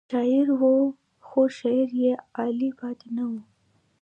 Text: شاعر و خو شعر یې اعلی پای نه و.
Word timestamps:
شاعر 0.09 0.47
و 0.59 0.63
خو 1.27 1.41
شعر 1.57 1.87
یې 2.03 2.13
اعلی 2.39 2.69
پای 2.79 2.97
نه 3.17 3.23
و. 3.31 3.31